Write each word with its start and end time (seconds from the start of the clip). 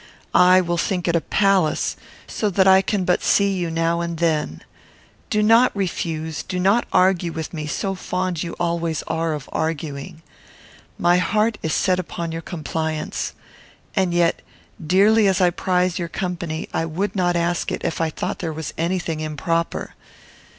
I 0.33 0.61
will 0.61 0.79
think 0.79 1.07
it 1.07 1.15
a 1.15 1.21
palace, 1.21 1.95
so 2.25 2.49
that 2.49 2.67
I 2.67 2.81
can 2.81 3.05
but 3.05 3.21
see 3.21 3.53
you 3.55 3.69
now 3.69 4.01
and 4.01 4.17
then. 4.17 4.63
Do 5.29 5.43
not 5.43 5.71
refuse 5.75 6.41
do 6.41 6.59
not 6.59 6.87
argue 6.91 7.31
with 7.31 7.53
me, 7.53 7.67
so 7.67 7.93
fond 7.93 8.41
you 8.41 8.55
always 8.59 9.03
are 9.03 9.33
of 9.33 9.47
arguing! 9.53 10.23
My 10.97 11.17
heart 11.17 11.59
is 11.61 11.73
set 11.75 11.99
upon 11.99 12.31
your 12.31 12.41
compliance. 12.41 13.33
And 13.95 14.11
yet, 14.11 14.41
dearly 14.83 15.27
as 15.27 15.39
I 15.39 15.51
prize 15.51 15.99
your 15.99 16.09
company, 16.09 16.67
I 16.73 16.83
would 16.87 17.15
not 17.15 17.35
ask 17.35 17.71
it, 17.71 17.85
if 17.85 18.01
I 18.01 18.09
thought 18.09 18.39
there 18.39 18.51
was 18.51 18.73
any 18.79 18.97
thing 18.97 19.19
improper. 19.19 19.93